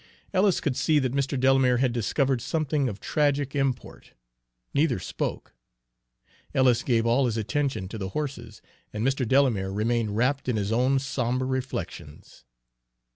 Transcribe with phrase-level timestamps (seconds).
[0.33, 1.39] Ellis could see that Mr.
[1.39, 4.13] Delamere had discovered something of tragic import.
[4.73, 5.53] Neither spoke.
[6.55, 9.27] Ellis gave all his attention to the horses, and Mr.
[9.27, 12.45] Delamere remained wrapped in his own sombre reflections.